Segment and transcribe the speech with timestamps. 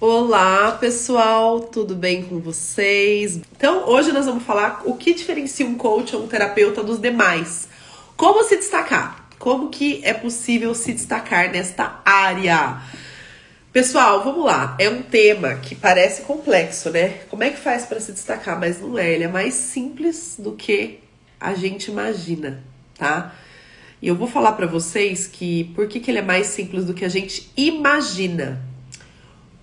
[0.00, 3.40] Olá, pessoal, tudo bem com vocês?
[3.56, 7.68] Então, hoje nós vamos falar o que diferencia um coach ou um terapeuta dos demais.
[8.16, 9.28] Como se destacar?
[9.38, 12.82] Como que é possível se destacar nesta área?
[13.72, 14.76] Pessoal, vamos lá.
[14.80, 17.20] É um tema que parece complexo, né?
[17.30, 18.58] Como é que faz para se destacar?
[18.58, 19.12] Mas não é.
[19.12, 20.98] Ele é mais simples do que
[21.40, 22.64] a gente imagina,
[22.98, 23.32] tá?
[24.02, 26.92] E eu vou falar para vocês que por que, que ele é mais simples do
[26.92, 28.73] que a gente imagina.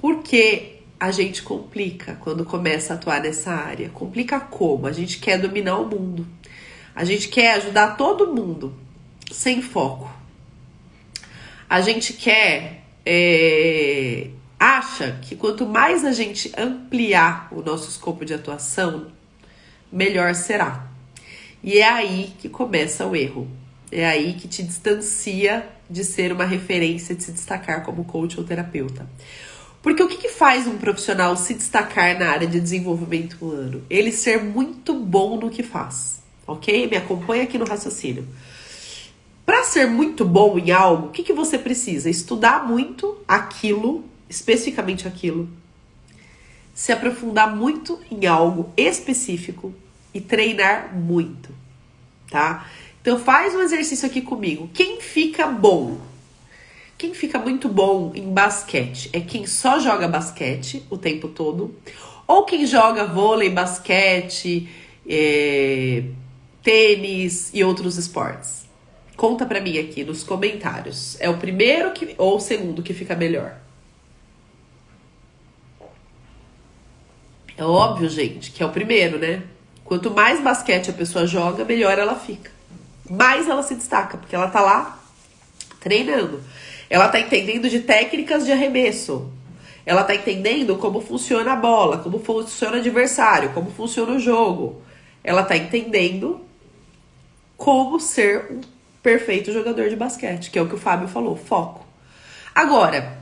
[0.02, 3.90] Porque a gente complica quando começa a atuar nessa área.
[3.90, 4.88] Complica como?
[4.88, 6.28] A gente quer dominar o mundo.
[6.96, 8.76] A gente quer ajudar todo mundo
[9.32, 10.12] sem foco.
[11.70, 14.28] A gente quer é,
[14.60, 19.08] acha que quanto mais a gente ampliar o nosso escopo de atuação,
[19.92, 20.88] melhor será.
[21.64, 23.48] E é aí que começa o erro.
[23.92, 28.46] É aí que te distancia de ser uma referência, de se destacar como coach ou
[28.46, 29.08] terapeuta.
[29.82, 33.84] Porque o que, que faz um profissional se destacar na área de desenvolvimento humano?
[33.90, 36.88] Ele ser muito bom no que faz, ok?
[36.88, 38.28] Me acompanha aqui no raciocínio.
[39.44, 42.10] Para ser muito bom em algo, o que, que você precisa?
[42.10, 45.50] Estudar muito aquilo, especificamente aquilo,
[46.74, 49.74] se aprofundar muito em algo específico
[50.14, 51.50] e treinar muito,
[52.30, 52.68] tá?
[53.02, 54.70] Então faz um exercício aqui comigo.
[54.74, 56.11] Quem fica bom?
[57.02, 61.76] Quem fica muito bom em basquete é quem só joga basquete o tempo todo,
[62.28, 64.70] ou quem joga vôlei, basquete,
[65.10, 66.04] é,
[66.62, 68.68] tênis e outros esportes.
[69.18, 71.20] Conta pra mim aqui nos comentários.
[71.20, 73.58] É o primeiro que, ou o segundo que fica melhor?
[77.58, 79.42] É óbvio, gente, que é o primeiro, né?
[79.84, 82.52] Quanto mais basquete a pessoa joga, melhor ela fica.
[83.10, 85.00] Mais ela se destaca, porque ela tá lá
[85.80, 86.40] treinando.
[86.92, 89.32] Ela tá entendendo de técnicas de arremesso.
[89.86, 94.82] Ela tá entendendo como funciona a bola, como funciona o adversário, como funciona o jogo.
[95.24, 96.42] Ela tá entendendo
[97.56, 98.60] como ser um
[99.02, 101.86] perfeito jogador de basquete, que é o que o Fábio falou, foco.
[102.54, 103.20] Agora,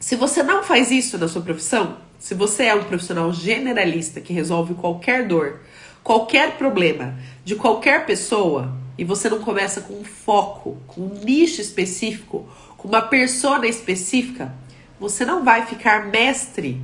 [0.00, 4.32] se você não faz isso na sua profissão, se você é um profissional generalista que
[4.32, 5.60] resolve qualquer dor,
[6.02, 11.60] qualquer problema de qualquer pessoa, e você não começa com um foco, com um nicho
[11.60, 14.54] específico, com uma persona específica,
[14.98, 16.80] você não vai ficar mestre,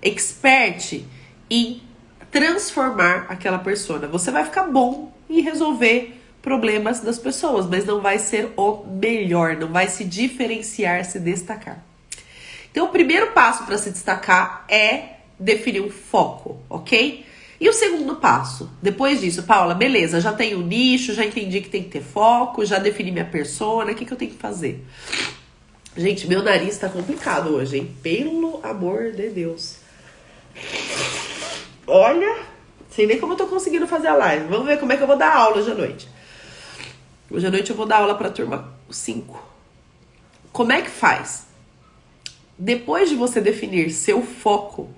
[0.00, 1.04] expert
[1.50, 1.82] em
[2.30, 4.08] transformar aquela persona.
[4.08, 9.56] Você vai ficar bom em resolver problemas das pessoas, mas não vai ser o melhor,
[9.56, 11.82] não vai se diferenciar, se destacar.
[12.70, 17.24] Então, o primeiro passo para se destacar é definir um foco, ok?
[17.64, 21.70] E o segundo passo, depois disso, Paula, beleza, já tenho um nicho, já entendi que
[21.70, 24.84] tem que ter foco, já defini minha persona, o que, que eu tenho que fazer?
[25.96, 27.96] Gente, meu nariz tá complicado hoje, hein?
[28.02, 29.76] Pelo amor de Deus.
[31.86, 32.36] Olha,
[32.90, 34.44] sei nem como eu tô conseguindo fazer a live.
[34.44, 36.06] Vamos ver como é que eu vou dar aula hoje à noite.
[37.30, 39.42] Hoje à noite eu vou dar aula para a turma 5.
[40.52, 41.46] Como é que faz?
[42.58, 44.90] Depois de você definir seu foco,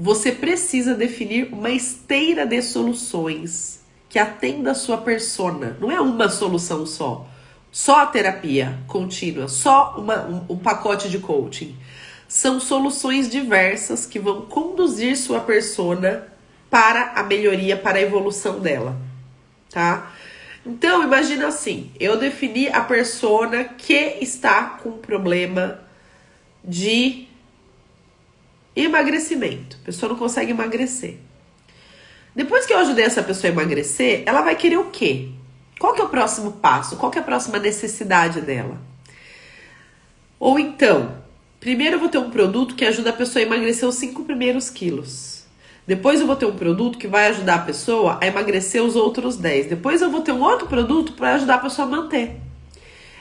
[0.00, 5.76] você precisa definir uma esteira de soluções que atenda a sua persona.
[5.80, 7.26] Não é uma solução só.
[7.72, 11.76] Só a terapia contínua, só uma, um, um pacote de coaching.
[12.28, 16.28] São soluções diversas que vão conduzir sua persona
[16.70, 18.96] para a melhoria, para a evolução dela,
[19.70, 20.12] tá?
[20.64, 25.80] Então, imagina assim, eu defini a persona que está com problema
[26.64, 27.27] de
[28.84, 29.78] emagrecimento.
[29.82, 31.16] A pessoa não consegue emagrecer.
[32.34, 35.30] Depois que eu ajudei essa pessoa a emagrecer, ela vai querer o quê?
[35.78, 36.96] Qual que é o próximo passo?
[36.96, 38.78] Qual que é a próxima necessidade dela?
[40.38, 41.16] Ou então,
[41.58, 44.70] primeiro eu vou ter um produto que ajuda a pessoa a emagrecer os cinco primeiros
[44.70, 45.44] quilos.
[45.86, 49.36] Depois eu vou ter um produto que vai ajudar a pessoa a emagrecer os outros
[49.36, 49.66] 10.
[49.66, 52.47] Depois eu vou ter um outro produto para ajudar a pessoa a manter.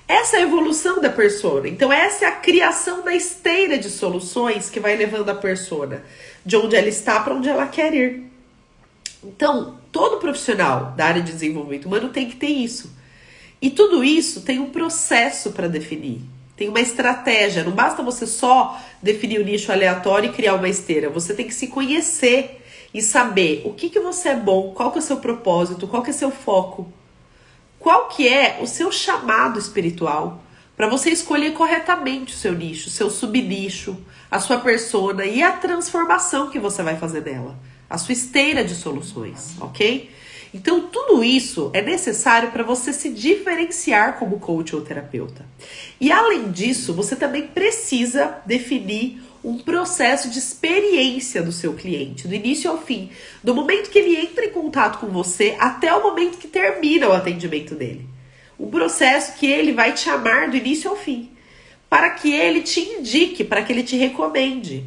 [0.08, 1.68] Essa é a evolução da persona.
[1.68, 6.04] Então, essa é a criação da esteira de soluções que vai levando a persona
[6.46, 8.24] de onde ela está para onde ela quer ir.
[9.22, 12.96] Então, todo profissional da área de desenvolvimento humano tem que ter isso.
[13.62, 16.22] E tudo isso tem um processo para definir.
[16.56, 17.64] Tem uma estratégia.
[17.64, 21.10] Não basta você só definir o um nicho aleatório e criar uma esteira.
[21.10, 22.62] Você tem que se conhecer
[22.94, 26.02] e saber o que, que você é bom, qual que é o seu propósito, qual
[26.02, 26.92] que é o seu foco,
[27.80, 30.44] qual que é o seu chamado espiritual,
[30.76, 33.98] para você escolher corretamente o seu nicho, seu subnicho,
[34.30, 37.58] a sua persona e a transformação que você vai fazer nela,
[37.90, 40.12] a sua esteira de soluções, ok?
[40.54, 45.46] Então, tudo isso é necessário para você se diferenciar como coach ou terapeuta.
[46.00, 52.34] E além disso, você também precisa definir um processo de experiência do seu cliente, do
[52.34, 53.12] início ao fim,
[53.44, 57.14] do momento que ele entra em contato com você até o momento que termina o
[57.14, 58.08] atendimento dele.
[58.60, 61.32] Um processo que ele vai te amar do início ao fim,
[61.90, 64.86] para que ele te indique, para que ele te recomende.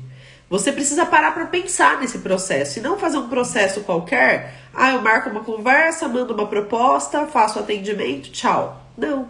[0.51, 4.55] Você precisa parar para pensar nesse processo e não fazer um processo qualquer.
[4.75, 8.85] Ah, eu marco uma conversa, mando uma proposta, faço atendimento, tchau.
[8.99, 9.29] Não.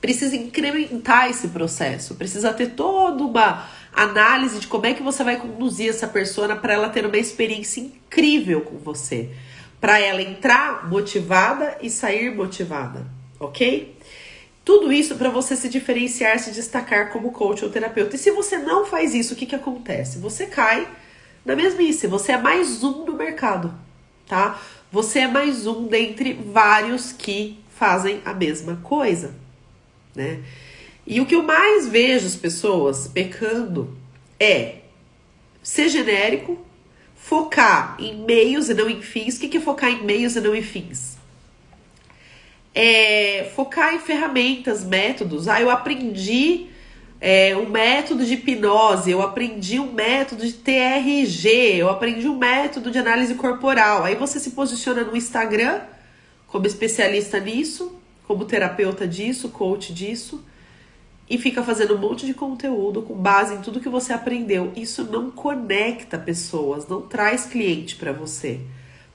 [0.00, 5.36] Precisa incrementar esse processo, precisa ter toda uma análise de como é que você vai
[5.36, 9.30] conduzir essa pessoa para ela ter uma experiência incrível com você,
[9.80, 13.06] para ela entrar motivada e sair motivada,
[13.38, 13.96] ok?
[14.64, 18.16] Tudo isso para você se diferenciar, se destacar como coach ou terapeuta.
[18.16, 20.18] E se você não faz isso, o que, que acontece?
[20.18, 20.86] Você cai
[21.44, 22.06] na mesmice.
[22.06, 23.74] Você é mais um do mercado,
[24.26, 24.60] tá?
[24.92, 29.34] Você é mais um dentre vários que fazem a mesma coisa,
[30.14, 30.40] né?
[31.10, 33.98] E o que eu mais vejo as pessoas pecando
[34.38, 34.76] é
[35.60, 36.56] ser genérico,
[37.16, 39.36] focar em meios e não em fins.
[39.36, 41.18] O que é focar em meios e não em fins?
[42.72, 45.48] É focar em ferramentas, métodos.
[45.48, 46.68] Ah, eu aprendi
[47.20, 52.88] é, um método de hipnose, eu aprendi um método de TRG, eu aprendi um método
[52.88, 54.04] de análise corporal.
[54.04, 55.80] Aí você se posiciona no Instagram
[56.46, 60.48] como especialista nisso, como terapeuta disso, coach disso
[61.30, 64.72] e fica fazendo um monte de conteúdo com base em tudo que você aprendeu.
[64.74, 68.58] Isso não conecta pessoas, não traz cliente para você.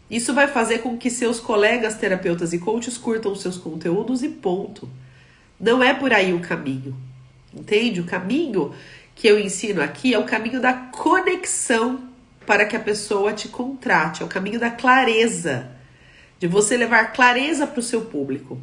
[0.10, 4.30] Isso vai fazer com que seus colegas terapeutas e coaches curtam os seus conteúdos e
[4.30, 4.88] ponto.
[5.60, 6.96] Não é por aí o caminho.
[7.54, 8.00] Entende?
[8.00, 8.74] O caminho
[9.14, 12.00] que eu ensino aqui é o caminho da conexão
[12.46, 15.68] para que a pessoa te contrate, é o caminho da clareza,
[16.40, 18.58] de você levar clareza para o seu público.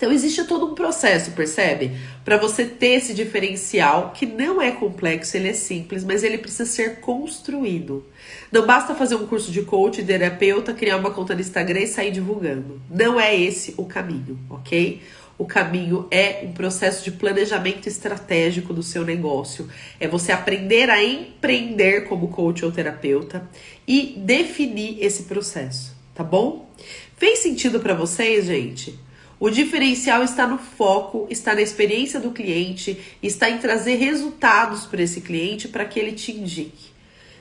[0.00, 1.90] Então existe todo um processo, percebe?
[2.24, 6.64] Para você ter esse diferencial que não é complexo, ele é simples, mas ele precisa
[6.64, 8.06] ser construído.
[8.50, 12.10] Não basta fazer um curso de coach, terapeuta, criar uma conta no Instagram e sair
[12.12, 12.80] divulgando.
[12.88, 15.02] Não é esse o caminho, ok?
[15.36, 19.68] O caminho é um processo de planejamento estratégico do seu negócio.
[20.00, 23.46] É você aprender a empreender como coach ou terapeuta
[23.86, 26.70] e definir esse processo, tá bom?
[27.18, 28.98] Fez sentido para vocês, gente?
[29.40, 35.00] O diferencial está no foco, está na experiência do cliente, está em trazer resultados para
[35.00, 36.90] esse cliente para que ele te indique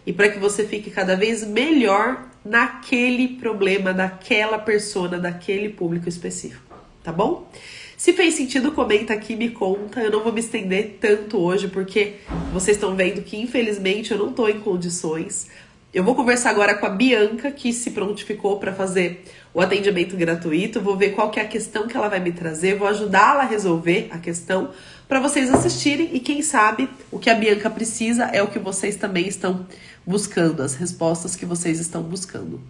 [0.06, 6.74] e para que você fique cada vez melhor naquele problema, daquela persona, daquele público específico,
[7.04, 7.51] tá bom?
[7.98, 10.00] Se fez sentido, comenta aqui, me conta.
[10.00, 12.13] Eu não vou me estender tanto hoje porque
[12.54, 15.48] vocês estão vendo que infelizmente eu não estou em condições.
[15.94, 20.81] Eu vou conversar agora com a Bianca, que se prontificou para fazer o atendimento gratuito,
[20.81, 23.48] vou ver qual que é a questão que ela vai me trazer, vou ajudá-la a
[23.48, 24.74] resolver a questão
[25.07, 28.96] para vocês assistirem e quem sabe o que a Bianca precisa é o que vocês
[28.96, 29.68] também estão
[30.06, 32.62] buscando, as respostas que vocês estão buscando.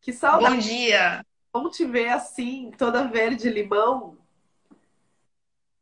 [0.00, 0.54] Que saudade!
[0.54, 1.24] Bom dia!
[1.52, 4.16] Vamos te ver assim, toda verde limão.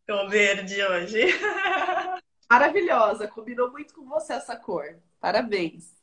[0.04, 1.26] Tô verde hoje.
[2.50, 4.98] Maravilhosa, combinou muito com você essa cor.
[5.20, 5.94] Parabéns.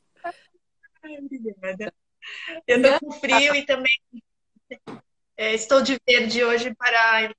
[1.03, 1.93] Ai, obrigada.
[2.65, 3.91] Eu tô com frio e também
[5.35, 7.33] é, estou de verde hoje para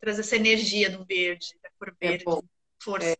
[0.00, 2.40] trazer essa energia do verde, da cor é verde, é
[2.82, 3.08] força.
[3.08, 3.16] É.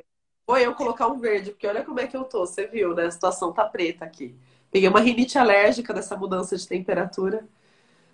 [0.46, 3.06] Vou eu colocar um verde, porque olha como é que eu tô, você viu, né?
[3.06, 4.34] A situação tá preta aqui.
[4.70, 7.46] Peguei uma rinite alérgica dessa mudança de temperatura,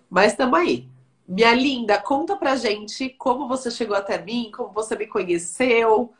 [0.09, 0.87] mas estamos aí.
[1.27, 6.13] Minha linda, conta pra gente como você chegou até mim, como você me conheceu,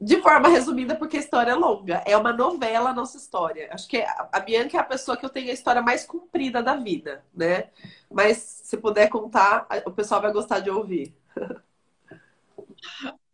[0.00, 2.02] de forma resumida, porque a história é longa.
[2.06, 3.68] É uma novela a nossa história.
[3.72, 6.76] Acho que a Bianca é a pessoa que eu tenho a história mais comprida da
[6.76, 7.68] vida, né?
[8.10, 11.14] Mas se puder contar, o pessoal vai gostar de ouvir.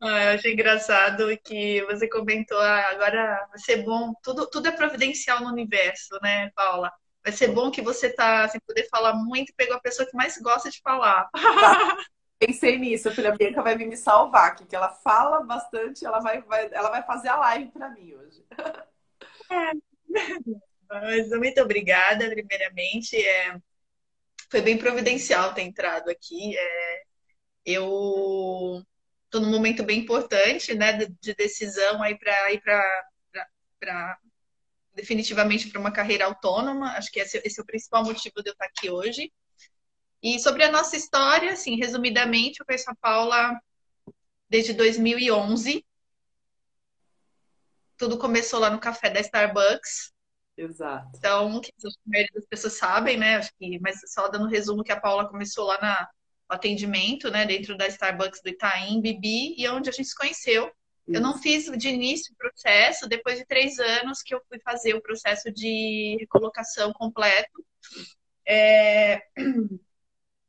[0.00, 4.70] Ah, eu achei engraçado que você comentou, ah, agora vai ser bom, tudo, tudo é
[4.70, 6.92] providencial no universo, né, Paula?
[7.22, 10.36] Vai ser bom que você tá sem poder falar muito, pegou a pessoa que mais
[10.38, 11.30] gosta de falar.
[11.32, 11.96] Tá.
[12.46, 16.42] Pensei nisso, a filha Bianca vai me salvar aqui, que ela fala bastante, ela vai,
[16.42, 18.44] vai, ela vai fazer a live para mim hoje.
[19.50, 19.72] É.
[20.88, 23.16] Mas muito obrigada, primeiramente.
[23.16, 23.56] É,
[24.50, 26.56] foi bem providencial ter entrado aqui.
[26.56, 27.02] É,
[27.64, 28.82] eu
[29.24, 34.18] estou num momento bem importante, né, de, de decisão aí para ir para
[34.94, 36.92] definitivamente para uma carreira autônoma.
[36.92, 39.32] Acho que esse, esse, é o principal motivo de eu estar aqui hoje.
[40.24, 43.60] E sobre a nossa história, assim, resumidamente, eu conheço a Paula
[44.48, 45.84] desde 2011.
[47.98, 50.14] Tudo começou lá no café da Starbucks.
[50.56, 51.10] Exato.
[51.18, 53.36] Então, que a maioria das pessoas sabem, né?
[53.36, 56.08] Acho que, mas só dando um resumo que a Paula começou lá na,
[56.48, 57.44] no atendimento, né?
[57.44, 60.72] Dentro da Starbucks do Itaim, Bibi, e é onde a gente se conheceu.
[61.06, 64.94] Eu não fiz de início o processo, depois de três anos que eu fui fazer
[64.94, 67.62] o processo de recolocação completo.
[68.48, 69.20] É...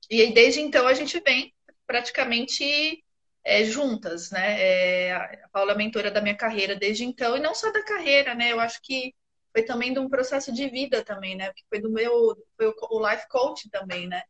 [0.09, 1.53] E aí, desde então, a gente vem
[1.87, 3.03] praticamente
[3.43, 4.61] é, juntas, né?
[4.61, 8.33] É, a Paula é mentora da minha carreira desde então, e não só da carreira,
[8.33, 8.51] né?
[8.51, 9.13] Eu acho que
[9.51, 11.53] foi também de um processo de vida também, né?
[11.53, 14.23] Que foi do meu, foi o life coach também, né?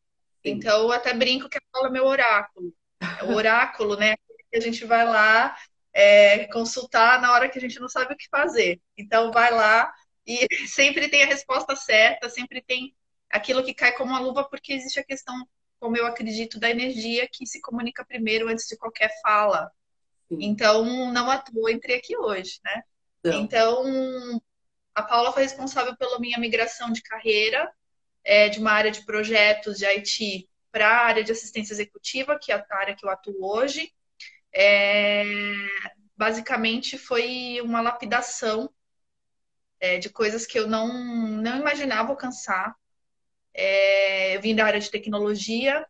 [0.45, 0.51] Sim.
[0.51, 2.73] Então, eu até brinco que a Paula é meu oráculo.
[2.99, 4.15] É o oráculo, né?
[4.51, 5.55] Que a gente vai lá
[5.93, 8.81] é, consultar na hora que a gente não sabe o que fazer.
[8.97, 9.91] Então, vai lá
[10.27, 12.93] e sempre tem a resposta certa, sempre tem
[13.29, 15.35] aquilo que cai como uma luva, porque existe a questão
[15.79, 19.71] como eu acredito, da energia que se comunica primeiro antes de qualquer fala.
[20.27, 20.37] Sim.
[20.41, 22.83] Então, não à toa entrei aqui hoje, né?
[23.23, 23.33] Não.
[23.33, 24.41] Então,
[24.93, 27.71] a Paula foi responsável pela minha migração de carreira
[28.23, 32.51] é, de uma área de projetos de IT para a área de assistência executiva, que
[32.51, 33.93] é a área que eu atuo hoje.
[34.53, 35.23] É,
[36.17, 38.69] basicamente, foi uma lapidação
[39.79, 42.75] é, de coisas que eu não, não imaginava alcançar
[43.55, 45.85] é, eu vim da área de tecnologia,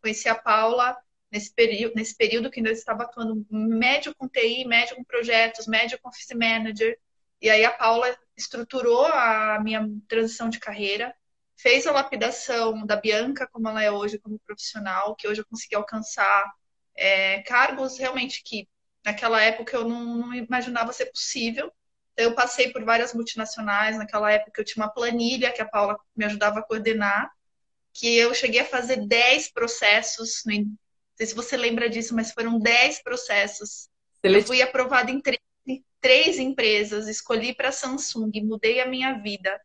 [0.00, 0.96] conheci a Paula
[1.30, 5.98] nesse período, nesse período que eu estava atuando médio com TI, médio com projetos, médio
[6.00, 6.98] com Office Manager.
[7.42, 11.14] E aí a Paula estruturou a minha transição de carreira,
[11.56, 15.74] fez a lapidação da Bianca como ela é hoje como profissional, que hoje eu consegui
[15.74, 16.52] alcançar
[16.96, 18.68] é, cargos realmente que
[19.04, 21.72] naquela época eu não, não imaginava ser possível.
[22.18, 23.96] Então, eu passei por várias multinacionais.
[23.96, 27.30] Naquela época, eu tinha uma planilha que a Paula me ajudava a coordenar,
[27.94, 30.42] que eu cheguei a fazer 10 processos.
[30.44, 30.66] Não
[31.14, 33.88] sei se você lembra disso, mas foram 10 processos.
[34.20, 35.38] Eu fui aprovada em três,
[36.00, 39.56] três empresas, escolhi para a Samsung, mudei a minha vida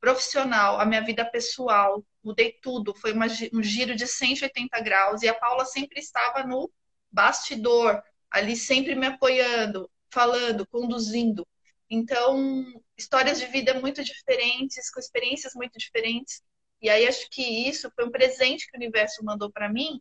[0.00, 2.94] profissional, a minha vida pessoal, mudei tudo.
[2.94, 6.70] Foi uma, um giro de 180 graus e a Paula sempre estava no
[7.12, 11.46] bastidor, ali sempre me apoiando, falando, conduzindo.
[11.90, 12.64] Então,
[12.96, 16.40] histórias de vida muito diferentes, com experiências muito diferentes.
[16.80, 20.00] E aí acho que isso foi um presente que o universo mandou para mim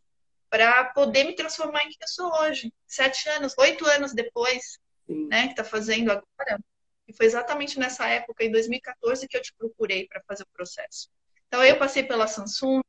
[0.49, 2.73] para poder me transformar em quem eu sou hoje.
[2.87, 5.27] Sete anos, oito anos depois, Sim.
[5.27, 6.59] né, que está fazendo agora.
[7.07, 11.09] E foi exatamente nessa época, em 2014, que eu te procurei para fazer o processo.
[11.47, 12.81] Então, eu passei pela Samsung,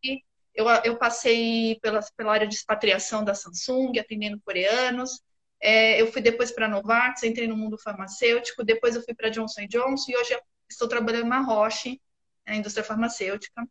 [0.54, 5.22] eu, eu passei pela, pela área de expatriação da Samsung, atendendo coreanos,
[5.60, 9.28] é, eu fui depois para a Novartis, entrei no mundo farmacêutico, depois eu fui para
[9.28, 10.38] Johnson Johnson e hoje
[10.68, 12.00] estou trabalhando na Roche,
[12.46, 13.68] na indústria farmacêutica.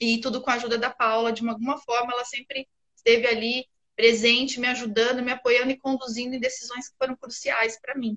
[0.00, 3.66] E tudo com a ajuda da Paula, de alguma forma ela sempre esteve ali
[3.96, 8.16] presente, me ajudando, me apoiando e conduzindo em decisões que foram cruciais para mim.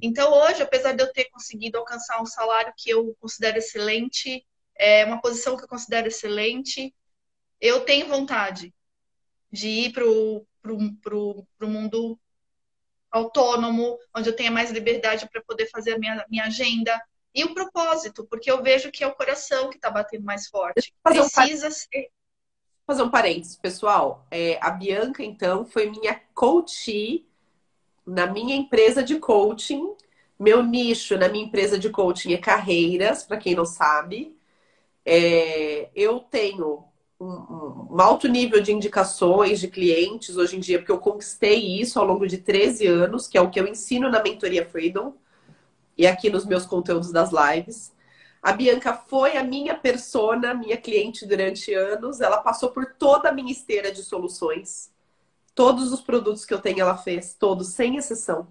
[0.00, 5.04] Então, hoje, apesar de eu ter conseguido alcançar um salário que eu considero excelente, é
[5.04, 6.94] uma posição que eu considero excelente,
[7.60, 8.72] eu tenho vontade
[9.50, 12.18] de ir para o pro, pro, mundo
[13.10, 17.00] autônomo, onde eu tenha mais liberdade para poder fazer a minha, minha agenda.
[17.34, 20.92] E o propósito, porque eu vejo que é o coração que está batendo mais forte.
[21.02, 22.10] Precisa um ser.
[22.86, 24.26] Fazer um parênteses, pessoal.
[24.30, 27.26] É, a Bianca, então, foi minha coach
[28.06, 29.94] na minha empresa de coaching.
[30.38, 34.36] Meu nicho na minha empresa de coaching é carreiras, para quem não sabe.
[35.04, 36.84] É, eu tenho
[37.20, 42.06] um, alto nível de indicações de clientes hoje em dia, porque eu conquistei isso ao
[42.06, 45.14] longo de 13 anos, que é o que eu ensino na mentoria Freedom
[45.96, 47.92] e aqui nos meus conteúdos das lives.
[48.40, 52.20] A Bianca foi a minha persona, minha cliente durante anos.
[52.20, 54.92] Ela passou por toda a minha esteira de soluções.
[55.56, 58.46] Todos os produtos que eu tenho, ela fez, todos, sem exceção.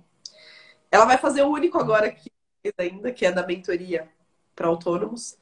[0.92, 2.30] Ela vai fazer o único agora que
[2.78, 4.10] ainda, que é da mentoria
[4.54, 5.38] para autônomos.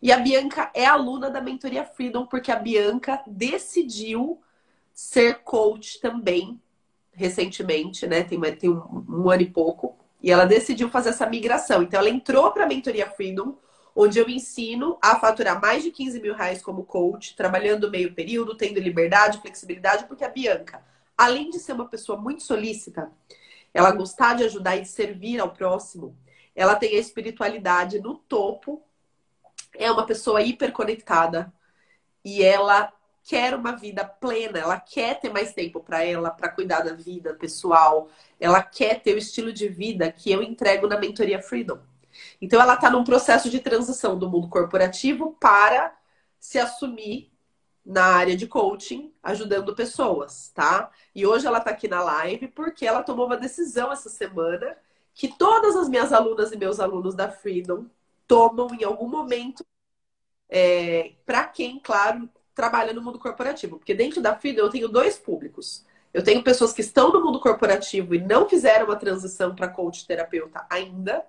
[0.00, 4.40] E a Bianca é aluna da mentoria Freedom, porque a Bianca decidiu
[4.92, 6.60] ser coach também,
[7.12, 8.22] recentemente, né?
[8.22, 9.96] Tem, tem um, um ano e pouco.
[10.22, 11.82] E ela decidiu fazer essa migração.
[11.82, 13.56] Então, ela entrou para a mentoria Freedom,
[13.94, 18.54] onde eu ensino a faturar mais de 15 mil reais como coach, trabalhando meio período,
[18.54, 20.82] tendo liberdade, flexibilidade, porque a Bianca,
[21.16, 23.10] além de ser uma pessoa muito solícita,
[23.72, 26.14] ela gostar de ajudar e de servir ao próximo,
[26.54, 28.82] ela tem a espiritualidade no topo
[29.78, 31.52] é uma pessoa hiperconectada
[32.24, 32.92] e ela
[33.22, 37.34] quer uma vida plena, ela quer ter mais tempo para ela, para cuidar da vida
[37.34, 41.78] pessoal, ela quer ter o estilo de vida que eu entrego na mentoria Freedom.
[42.40, 45.92] Então ela está num processo de transição do mundo corporativo para
[46.38, 47.32] se assumir
[47.84, 50.90] na área de coaching, ajudando pessoas, tá?
[51.14, 54.76] E hoje ela está aqui na live porque ela tomou uma decisão essa semana
[55.14, 57.86] que todas as minhas alunas e meus alunos da Freedom
[58.26, 59.64] tomam em algum momento,
[60.48, 63.78] é, para quem, claro, trabalha no mundo corporativo.
[63.78, 65.84] Porque dentro da FIDA eu tenho dois públicos.
[66.12, 70.06] Eu tenho pessoas que estão no mundo corporativo e não fizeram uma transição para coach
[70.06, 71.24] terapeuta ainda.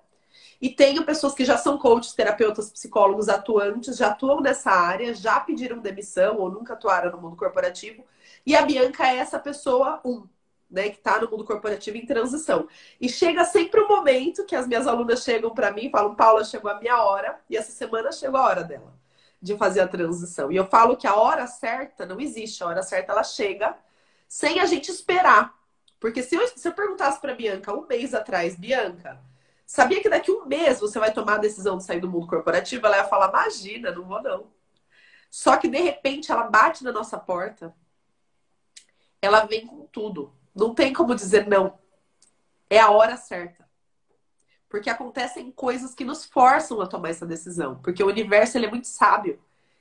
[0.60, 5.38] E tenho pessoas que já são coaches, terapeutas, psicólogos atuantes, já atuam nessa área, já
[5.38, 8.04] pediram demissão ou nunca atuaram no mundo corporativo.
[8.44, 10.26] E a Bianca é essa pessoa um,
[10.70, 12.68] né, que está no mundo corporativo em transição.
[13.00, 16.14] E chega sempre o um momento que as minhas alunas chegam para mim e falam:
[16.14, 18.96] Paula, chegou a minha hora, e essa semana chegou a hora dela
[19.40, 20.50] de fazer a transição.
[20.50, 23.76] E eu falo que a hora certa não existe, a hora certa ela chega
[24.26, 25.56] sem a gente esperar.
[26.00, 29.20] Porque se eu, se eu perguntasse para Bianca um mês atrás, Bianca,
[29.68, 32.86] Sabia que daqui um mês você vai tomar a decisão de sair do mundo corporativo?
[32.86, 34.50] Ela ia falar, imagina, não vou não.
[35.30, 37.76] Só que de repente ela bate na nossa porta,
[39.20, 40.32] ela vem com tudo.
[40.54, 41.78] Não tem como dizer não.
[42.68, 43.68] É a hora certa.
[44.68, 47.76] Porque acontecem coisas que nos forçam a tomar essa decisão.
[47.76, 49.40] Porque o universo ele é muito sábio.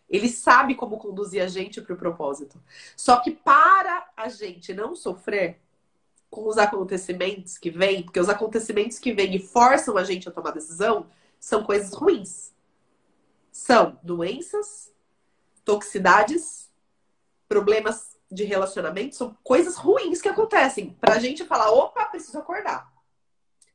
[0.09, 2.61] Ele sabe como conduzir a gente para o propósito.
[2.95, 5.59] Só que para a gente não sofrer,
[6.29, 10.31] com os acontecimentos que vêm, porque os acontecimentos que vêm e forçam a gente a
[10.31, 11.07] tomar decisão
[11.39, 12.53] são coisas ruins.
[13.51, 14.91] São doenças,
[15.63, 16.69] toxicidades,
[17.47, 22.91] problemas de relacionamento, são coisas ruins que acontecem pra gente falar, opa, preciso acordar.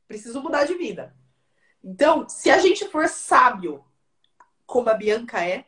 [0.07, 1.15] Preciso mudar de vida.
[1.83, 3.83] Então, se a gente for sábio,
[4.65, 5.65] como a Bianca é,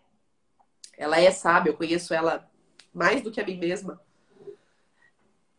[0.98, 2.50] ela é sábia, eu conheço ela
[2.94, 4.02] mais do que a mim mesma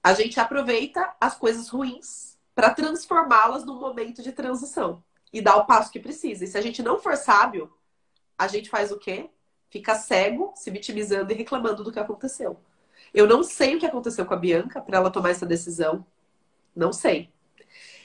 [0.07, 5.03] a gente aproveita as coisas ruins para transformá-las num momento de transição
[5.33, 6.45] e dar o passo que precisa.
[6.45, 7.77] E se a gente não for sábio,
[8.39, 9.29] a gente faz o quê?
[9.69, 12.57] Fica cego, se vitimizando e reclamando do que aconteceu.
[13.17, 16.07] Eu não sei o que aconteceu com a Bianca para ela tomar essa decisão.
[16.75, 17.31] Não sei.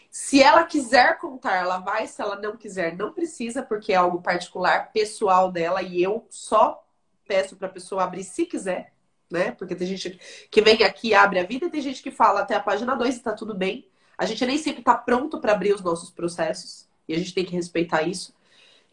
[0.10, 2.08] Se ela quiser contar, ela vai.
[2.08, 5.84] Se ela não quiser, não precisa, porque é algo particular, pessoal dela.
[5.84, 6.84] E eu só
[7.27, 8.94] peço para a pessoa abrir se quiser
[9.32, 9.51] né?
[9.51, 12.56] Porque tem gente que vem aqui abre a vida e tem gente que fala até
[12.56, 13.88] a página 2 e tá tudo bem.
[14.18, 17.46] A gente nem sempre tá pronto para abrir os nossos processos e a gente tem
[17.46, 18.36] que respeitar isso.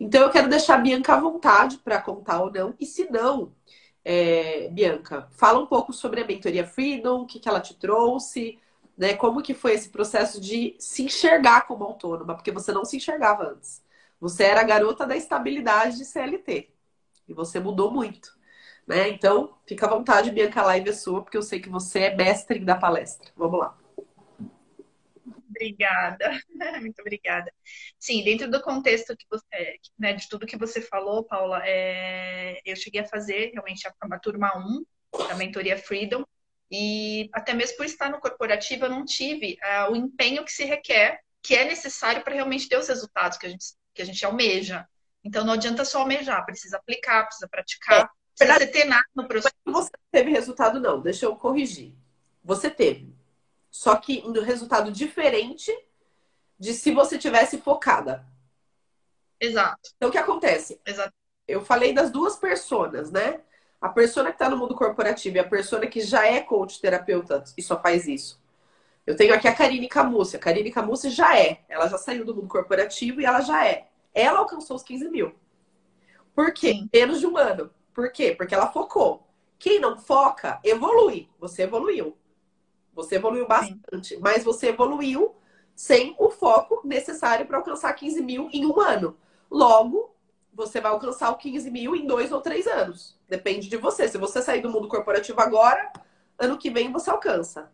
[0.00, 2.74] Então eu quero deixar a Bianca à vontade para contar ou não.
[2.78, 3.52] E se não,
[4.10, 8.58] é, Bianca, fala um pouco sobre a mentoria Freedom, o que, que ela te trouxe,
[8.96, 9.14] né?
[9.14, 13.44] Como que foi esse processo de se enxergar como autônoma, porque você não se enxergava
[13.50, 13.82] antes.
[14.18, 16.70] Você era a garota da estabilidade de CLT.
[17.28, 18.36] E você mudou muito.
[18.86, 19.10] Né?
[19.10, 22.16] Então, fica à vontade, Bianca, a live é sua, porque eu sei que você é
[22.16, 23.30] mestre da palestra.
[23.36, 23.77] Vamos lá.
[25.48, 26.30] Obrigada,
[26.80, 27.52] muito obrigada.
[27.98, 32.76] Sim, dentro do contexto que você, né, de tudo que você falou, Paula, é, eu
[32.76, 36.24] cheguei a fazer realmente a, a turma 1 da mentoria Freedom,
[36.70, 40.64] e até mesmo por estar no corporativo, eu não tive uh, o empenho que se
[40.64, 44.24] requer, que é necessário para realmente ter os resultados que a gente, que a gente
[44.24, 44.86] almeja.
[45.24, 48.04] Então, não adianta só almejar, precisa aplicar, precisa praticar.
[48.04, 48.08] É
[48.38, 49.54] Verdade, você ter nada no processo.
[49.64, 51.00] Você teve resultado, não.
[51.00, 51.94] Deixa eu corrigir.
[52.44, 53.17] Você teve.
[53.78, 55.72] Só que um resultado diferente
[56.58, 58.26] de se você tivesse focada.
[59.38, 59.92] Exato.
[59.96, 60.80] Então, o que acontece?
[60.84, 61.12] Exato.
[61.46, 63.40] Eu falei das duas personas, né?
[63.80, 67.44] A persona que está no mundo corporativo e a persona que já é coach terapeuta
[67.56, 68.42] e só faz isso.
[69.06, 70.34] Eu tenho aqui a Karine Camussi.
[70.34, 71.60] A Karine Camussi já é.
[71.68, 73.86] Ela já saiu do mundo corporativo e ela já é.
[74.12, 75.32] Ela alcançou os 15 mil.
[76.34, 76.72] Por quê?
[76.72, 76.90] Sim.
[76.92, 77.70] Menos de um ano.
[77.94, 78.34] Por quê?
[78.36, 79.24] Porque ela focou.
[79.56, 81.28] Quem não foca, evolui.
[81.38, 82.18] Você evoluiu.
[82.98, 84.16] Você evoluiu bastante.
[84.16, 84.20] Sim.
[84.20, 85.36] Mas você evoluiu
[85.72, 89.16] sem o foco necessário para alcançar 15 mil em um ano.
[89.48, 90.12] Logo,
[90.52, 93.16] você vai alcançar o 15 mil em dois ou três anos.
[93.28, 94.08] Depende de você.
[94.08, 95.92] Se você sair do mundo corporativo agora,
[96.36, 97.70] ano que vem você alcança.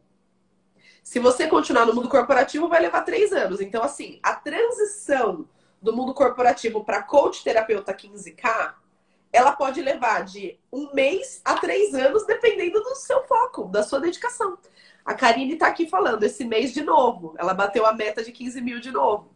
[1.02, 3.62] Se você continuar no mundo corporativo, vai levar três anos.
[3.62, 5.48] Então, assim, a transição
[5.80, 8.74] do mundo corporativo para coach terapeuta 15K
[9.34, 13.98] ela pode levar de um mês a três anos, dependendo do seu foco, da sua
[13.98, 14.56] dedicação.
[15.04, 18.60] A Karine está aqui falando, esse mês de novo, ela bateu a meta de 15
[18.60, 19.34] mil de novo.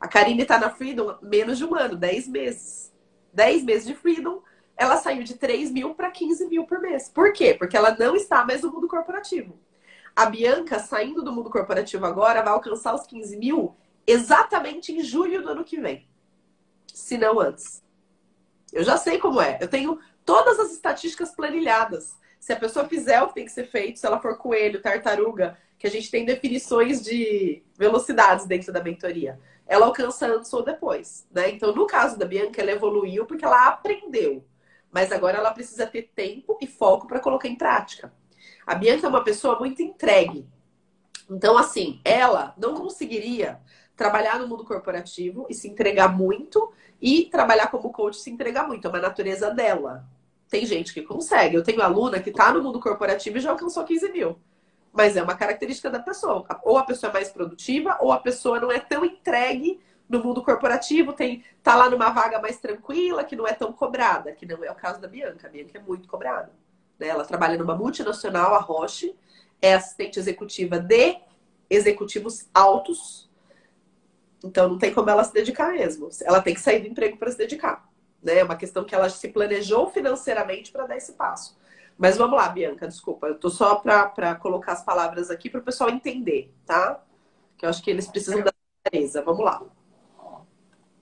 [0.00, 2.92] A Karine está na Freedom menos de um ano, 10 meses.
[3.32, 4.42] 10 meses de Freedom,
[4.76, 7.08] ela saiu de 3 mil para 15 mil por mês.
[7.08, 7.54] Por quê?
[7.54, 9.58] Porque ela não está mais no mundo corporativo.
[10.16, 15.42] A Bianca, saindo do mundo corporativo agora, vai alcançar os 15 mil exatamente em julho
[15.42, 16.08] do ano que vem.
[16.86, 17.82] Se não antes.
[18.72, 19.58] Eu já sei como é.
[19.60, 22.16] Eu tenho todas as estatísticas planilhadas.
[22.44, 25.56] Se a pessoa fizer o que tem que ser feito, se ela for coelho, tartaruga,
[25.78, 31.26] que a gente tem definições de velocidades dentro da mentoria, ela alcança antes ou depois,
[31.30, 31.48] né?
[31.48, 34.44] Então, no caso da Bianca, ela evoluiu porque ela aprendeu.
[34.92, 38.12] Mas agora ela precisa ter tempo e foco para colocar em prática.
[38.66, 40.46] A Bianca é uma pessoa muito entregue.
[41.30, 43.58] Então, assim, ela não conseguiria
[43.96, 48.86] trabalhar no mundo corporativo e se entregar muito e trabalhar como coach se entregar muito.
[48.86, 50.06] É uma natureza dela.
[50.54, 51.56] Tem gente que consegue.
[51.56, 54.38] Eu tenho aluna que está no mundo corporativo e já alcançou 15 mil.
[54.92, 56.46] Mas é uma característica da pessoa.
[56.62, 60.44] Ou a pessoa é mais produtiva, ou a pessoa não é tão entregue no mundo
[60.44, 64.62] corporativo, tem tá lá numa vaga mais tranquila, que não é tão cobrada, que não
[64.62, 65.48] é o caso da Bianca.
[65.48, 66.52] A Bianca é muito cobrada.
[67.00, 67.08] Né?
[67.08, 69.12] Ela trabalha numa multinacional, a Roche,
[69.60, 71.16] é assistente executiva de
[71.68, 73.28] executivos altos.
[74.44, 76.10] Então não tem como ela se dedicar mesmo.
[76.22, 77.92] Ela tem que sair do emprego para se dedicar.
[78.24, 78.38] Né?
[78.38, 81.56] É uma questão que ela se planejou financeiramente para dar esse passo.
[81.96, 83.28] Mas vamos lá, Bianca, desculpa.
[83.28, 87.04] Eu tô só para colocar as palavras aqui para o pessoal entender, tá?
[87.56, 89.22] Que eu acho que eles precisam da clareza.
[89.22, 89.62] Vamos lá.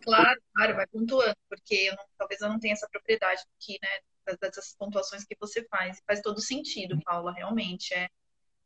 [0.02, 4.37] Claro, claro, vai pontuando, porque eu não, talvez eu não tenha essa propriedade aqui, né?
[4.40, 6.02] Dessas pontuações que você faz.
[6.06, 7.94] Faz todo sentido, Paula, realmente.
[7.94, 8.08] É,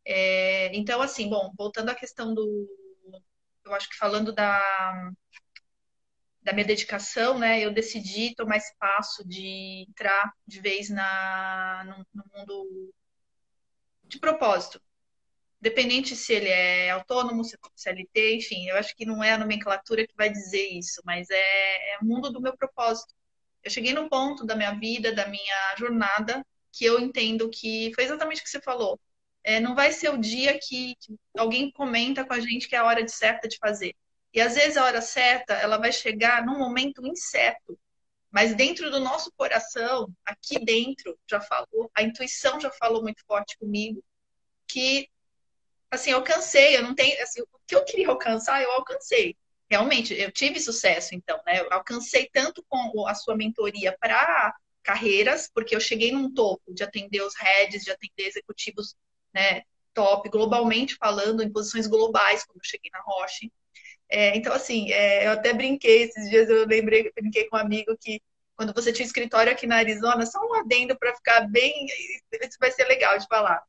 [0.05, 2.67] é, então, assim, bom, voltando à questão do.
[3.65, 5.13] Eu acho que falando da,
[6.47, 7.59] da minha dedicação, né?
[7.61, 12.95] Eu decidi tomar esse passo de entrar de vez na, no, no mundo
[14.05, 14.81] de propósito.
[15.61, 19.39] Dependente se ele é autônomo, se é CLT, enfim, eu acho que não é a
[19.39, 23.13] nomenclatura que vai dizer isso, mas é, é o mundo do meu propósito.
[23.65, 28.05] Eu cheguei num ponto da minha vida, da minha jornada, que eu entendo que foi
[28.05, 29.01] exatamente o que você falou.
[29.43, 32.79] É, não vai ser o dia que, que alguém comenta com a gente que é
[32.79, 33.97] a hora certa de fazer.
[34.37, 37.79] E às vezes a hora certa, ela vai chegar num momento incerto.
[38.31, 43.57] Mas dentro do nosso coração, aqui dentro, já falou, a intuição já falou muito forte
[43.57, 44.05] comigo,
[44.69, 45.09] que
[45.91, 49.35] assim, eu alcancei, eu não tenho, assim, o que eu queria alcançar, eu alcancei.
[49.71, 51.61] Realmente, eu tive sucesso, então, né?
[51.61, 56.85] Eu alcancei tanto com a sua mentoria para carreiras, porque eu cheguei num topo de
[56.85, 58.95] atender os heads, de atender executivos,
[59.33, 59.63] né,
[59.95, 63.51] top, globalmente falando, em posições globais, quando eu cheguei na Roche.
[64.09, 67.97] É, então, assim, é, eu até brinquei esses dias, eu lembrei, brinquei com um amigo
[68.01, 68.21] que
[68.57, 72.71] quando você tinha escritório aqui na Arizona, só um adendo para ficar bem, isso vai
[72.71, 73.63] ser legal de falar.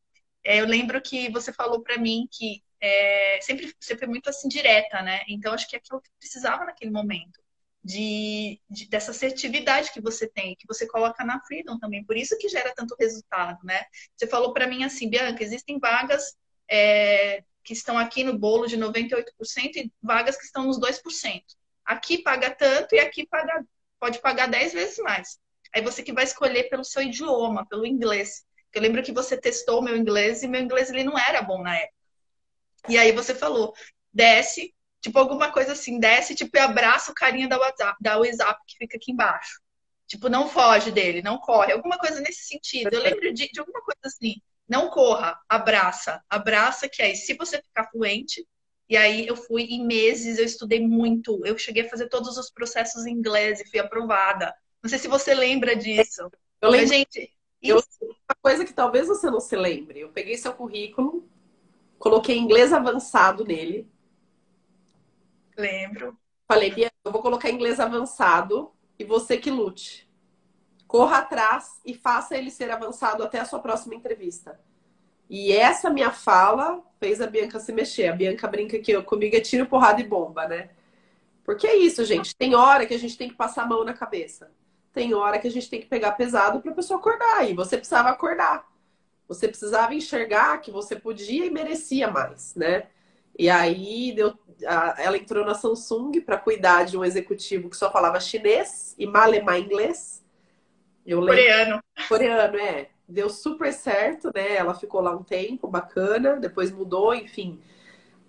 [0.43, 4.47] É, eu lembro que você falou para mim que é, sempre você foi muito assim
[4.47, 5.23] direta, né?
[5.27, 7.41] Então acho que é aquilo que precisava naquele momento.
[7.83, 12.03] De, de, dessa assertividade que você tem, que você coloca na Freedom também.
[12.03, 13.81] Por isso que gera tanto resultado, né?
[14.15, 16.35] Você falou para mim assim, Bianca, existem vagas
[16.69, 19.25] é, que estão aqui no bolo de 98%
[19.75, 21.43] e vagas que estão nos 2%.
[21.83, 23.61] Aqui paga tanto e aqui paga,
[23.99, 25.37] pode pagar 10 vezes mais.
[25.75, 28.45] Aí você que vai escolher pelo seu idioma, pelo inglês.
[28.73, 31.75] Eu lembro que você testou meu inglês e meu inglês ele não era bom na
[31.75, 31.93] época.
[32.87, 33.73] E aí você falou,
[34.13, 38.61] desce, tipo alguma coisa assim, desce, tipo, e abraça o carinha da WhatsApp, da WhatsApp
[38.65, 39.59] que fica aqui embaixo.
[40.07, 41.73] Tipo, não foge dele, não corre.
[41.73, 42.93] Alguma coisa nesse sentido.
[42.93, 44.35] Eu lembro de, de alguma coisa assim.
[44.67, 46.21] Não corra, abraça.
[46.29, 48.45] Abraça, que aí, se você ficar fluente,
[48.89, 51.41] e aí eu fui em meses, eu estudei muito.
[51.45, 54.53] Eu cheguei a fazer todos os processos em inglês e fui aprovada.
[54.81, 56.29] Não sei se você lembra disso.
[56.61, 56.87] Eu lembro.
[56.87, 59.99] Mas, gente, eu, uma coisa que talvez você não se lembre.
[59.99, 61.27] Eu peguei seu currículo,
[61.99, 63.87] coloquei inglês avançado nele.
[65.57, 66.17] Lembro.
[66.47, 70.06] Falei, Bia, eu vou colocar inglês avançado e você que lute.
[70.87, 74.59] Corra atrás e faça ele ser avançado até a sua próxima entrevista.
[75.29, 78.07] E essa minha fala fez a Bianca se mexer.
[78.07, 80.69] A Bianca brinca que comigo é tiro, porrada e bomba, né?
[81.43, 82.35] Porque é isso, gente.
[82.35, 84.49] Tem hora que a gente tem que passar a mão na cabeça
[84.97, 87.47] tem hora que a gente tem que pegar pesado para a pessoa acordar.
[87.47, 88.67] E você precisava acordar.
[89.27, 92.87] Você precisava enxergar que você podia e merecia mais, né?
[93.37, 94.33] E aí deu,
[94.97, 99.59] ela entrou na Samsung para cuidar de um executivo que só falava chinês e malemar
[99.59, 100.25] inglês.
[101.07, 101.81] Eu coreano.
[102.09, 102.89] Coreano, é.
[103.07, 104.55] Deu super certo, né?
[104.55, 107.61] Ela ficou lá um tempo, bacana, depois mudou, enfim.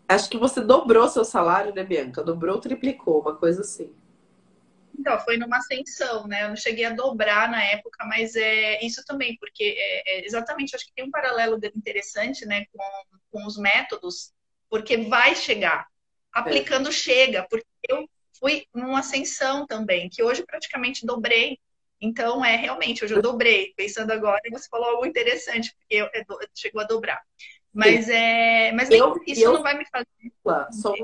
[0.09, 2.23] Acho que você dobrou seu salário, né, Bianca?
[2.23, 3.93] Dobrou, triplicou, uma coisa assim.
[4.99, 6.45] Então, foi numa ascensão, né?
[6.45, 10.75] Eu não cheguei a dobrar na época, mas é isso também, porque é, é, exatamente,
[10.75, 12.85] acho que tem um paralelo interessante, né, com,
[13.31, 14.33] com os métodos,
[14.71, 15.87] porque vai chegar.
[16.33, 16.93] Aplicando é.
[16.93, 21.59] chega, porque eu fui numa ascensão também, que hoje praticamente dobrei.
[22.01, 23.73] Então, é realmente, hoje eu dobrei.
[23.77, 27.21] Pensando agora, você falou algo interessante, porque eu, eu, eu chegou a dobrar.
[27.73, 28.13] Mas, Sim.
[28.13, 30.07] é, mas eu, isso eu, não vai me fazer.
[30.73, 30.95] Só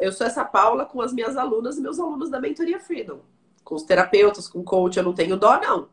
[0.00, 3.20] eu sou essa Paula com as minhas alunas e meus alunos da Mentoria Freedom
[3.64, 5.88] com os terapeutas, com o coach, eu não tenho dó, não.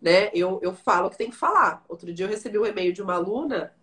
[0.00, 0.30] Né?
[0.34, 1.84] Eu, eu falo que tem que falar.
[1.88, 3.74] Outro dia eu recebi um e-mail de uma aluna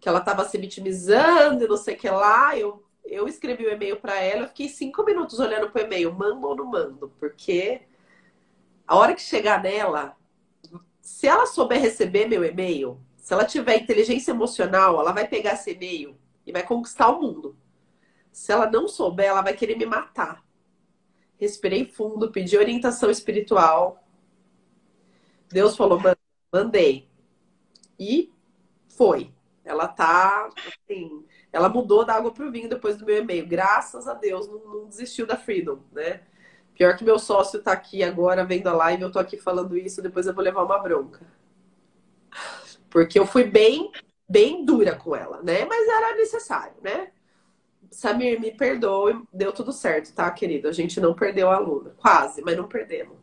[0.00, 2.56] que ela estava se vitimizando e não sei o que lá.
[2.58, 6.12] Eu, eu escrevi o um e-mail para ela, eu fiquei cinco minutos olhando pro e-mail,
[6.12, 7.82] mando ou não mando, porque
[8.88, 10.16] a hora que chegar nela,
[10.98, 15.72] se ela souber receber meu e-mail, se ela tiver inteligência emocional, ela vai pegar esse
[15.72, 17.54] e-mail e vai conquistar o mundo.
[18.32, 20.42] Se ela não souber, ela vai querer me matar.
[21.36, 24.02] Respirei fundo, pedi orientação espiritual.
[25.50, 26.00] Deus falou,
[26.50, 27.06] mandei.
[27.98, 28.32] E
[28.88, 29.34] foi.
[29.64, 33.46] Ela tá, assim, ela mudou da água pro vinho depois do meu e-mail.
[33.46, 36.22] Graças a Deus, não, não desistiu da Freedom, né?
[36.78, 40.00] Pior que meu sócio tá aqui agora vendo a live, eu tô aqui falando isso,
[40.00, 41.26] depois eu vou levar uma bronca.
[42.88, 43.90] Porque eu fui bem,
[44.28, 45.64] bem dura com ela, né?
[45.64, 47.10] Mas era necessário, né?
[47.90, 50.68] Samir, me perdoe, deu tudo certo, tá, querido?
[50.68, 51.96] A gente não perdeu a aluna.
[51.96, 53.18] Quase, mas não perdemos.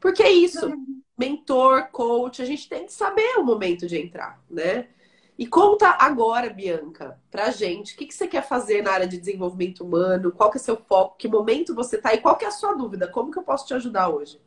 [0.00, 0.72] Porque é isso.
[1.18, 4.88] Mentor, coach, a gente tem que saber o momento de entrar, né?
[5.38, 9.18] E conta agora, Bianca, pra gente, o que, que você quer fazer na área de
[9.18, 10.32] desenvolvimento humano?
[10.32, 11.16] Qual que é seu foco?
[11.18, 12.14] Que momento você tá?
[12.14, 13.06] E qual que é a sua dúvida?
[13.08, 14.40] Como que eu posso te ajudar hoje?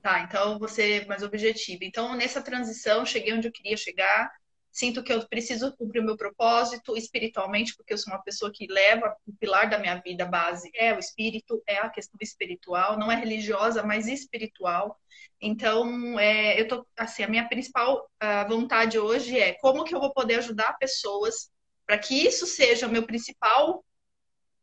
[0.00, 1.82] Tá, então você mais objetivo.
[1.82, 4.30] Então, nessa transição, cheguei onde eu queria chegar
[4.76, 8.66] sinto que eu preciso cumprir o meu propósito espiritualmente, porque eu sou uma pessoa que
[8.66, 13.10] leva o pilar da minha vida base é o espírito, é a questão espiritual, não
[13.10, 15.00] é religiosa, mas espiritual.
[15.40, 20.00] Então, é, eu tô assim, a minha principal uh, vontade hoje é como que eu
[20.00, 21.50] vou poder ajudar pessoas
[21.86, 23.82] para que isso seja o meu principal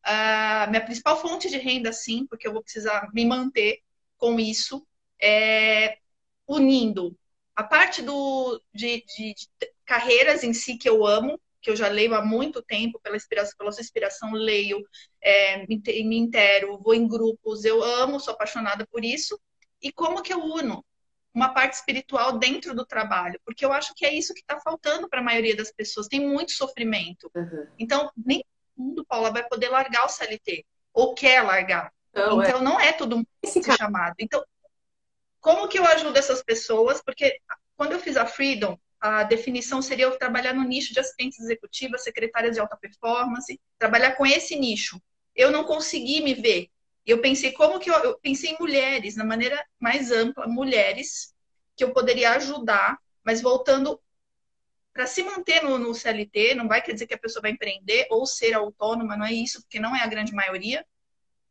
[0.05, 3.79] uh, minha principal fonte de renda, sim, porque eu vou precisar me manter
[4.15, 4.85] com isso,
[5.19, 5.97] é,
[6.47, 7.17] unindo
[7.55, 11.87] a parte do, de, de, de, carreiras em si que eu amo, que eu já
[11.87, 14.83] leio há muito tempo, pela inspiração, pela sua inspiração, leio,
[15.21, 19.39] é, me, me intero, vou em grupos, eu amo, sou apaixonada por isso.
[19.79, 20.83] E como que eu uno
[21.31, 23.39] uma parte espiritual dentro do trabalho?
[23.45, 26.07] Porque eu acho que é isso que está faltando para a maioria das pessoas.
[26.07, 27.29] Tem muito sofrimento.
[27.35, 27.67] Uhum.
[27.77, 31.93] Então, nem todo mundo, Paula, vai poder largar o CLT, ou quer largar.
[32.13, 32.63] Não, então, é.
[32.63, 34.15] não é todo mundo esse chamado.
[34.17, 34.43] Então,
[35.39, 36.99] como que eu ajudo essas pessoas?
[36.99, 37.39] Porque
[37.75, 42.05] quando eu fiz a Freedom, a definição seria eu trabalhar no nicho de assistentes executivas,
[42.05, 44.97] secretárias de alta performance, trabalhar com esse nicho.
[45.35, 46.69] Eu não consegui me ver.
[47.05, 51.35] Eu pensei como que eu, eu pensei em mulheres, na maneira mais ampla, mulheres
[51.75, 54.01] que eu poderia ajudar, mas voltando
[54.93, 58.07] para se manter no, no, CLT, não vai quer dizer que a pessoa vai empreender
[58.09, 60.85] ou ser autônoma, não é isso, porque não é a grande maioria.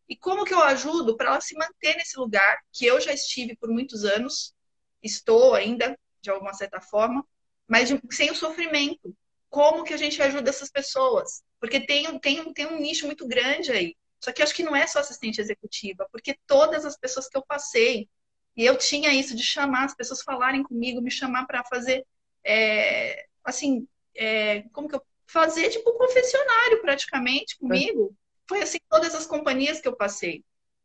[0.08, 3.54] E como que eu ajudo para ela se manter nesse lugar que eu já estive
[3.56, 4.54] por muitos anos,
[5.02, 7.26] estou ainda de alguma certa forma,
[7.68, 9.14] mas de, sem o sofrimento.
[9.48, 11.42] Como que a gente ajuda essas pessoas?
[11.60, 13.94] Porque tem, tem, tem um nicho muito grande aí.
[14.20, 17.44] Só que acho que não é só assistente executiva, porque todas as pessoas que eu
[17.44, 18.08] passei,
[18.56, 22.06] e eu tinha isso de chamar as pessoas falarem comigo, me chamar para fazer,
[22.44, 28.14] é, assim, é, como que eu fazer tipo um confessionário praticamente comigo.
[28.46, 30.44] Foi assim todas as companhias que eu passei.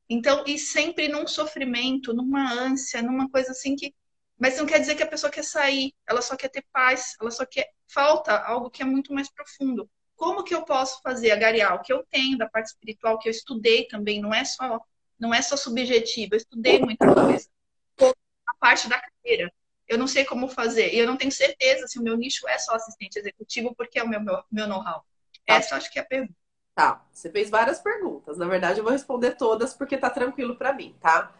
[0.09, 3.93] Então, e sempre num sofrimento, numa ânsia, numa coisa assim que
[4.37, 7.31] mas não quer dizer que a pessoa quer sair, ela só quer ter paz, ela
[7.31, 7.71] só quer.
[7.87, 9.89] Falta algo que é muito mais profundo.
[10.15, 13.31] Como que eu posso fazer, agariar o que eu tenho da parte espiritual, que eu
[13.31, 14.79] estudei também, não é só,
[15.19, 17.47] não é só subjetivo, eu estudei muita coisa.
[18.47, 19.51] A parte da carreira.
[19.87, 20.93] Eu não sei como fazer.
[20.93, 24.03] E eu não tenho certeza se o meu nicho é só assistente executivo, porque é
[24.03, 25.05] o meu, meu, meu know-how.
[25.45, 25.55] Tá.
[25.55, 26.35] Essa acho que é a pergunta.
[26.75, 28.37] Tá, você fez várias perguntas.
[28.37, 31.33] Na verdade, eu vou responder todas porque tá tranquilo para mim, tá?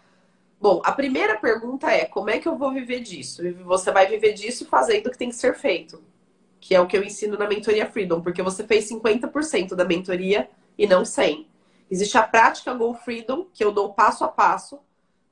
[0.60, 3.42] Bom, a primeira pergunta é: como é que eu vou viver disso?
[3.64, 6.04] Você vai viver disso fazendo o que tem que ser feito,
[6.60, 10.50] que é o que eu ensino na mentoria Freedom, porque você fez 50% da mentoria
[10.78, 11.48] e não 100.
[11.90, 14.80] Existe a prática Go Freedom, que eu dou passo a passo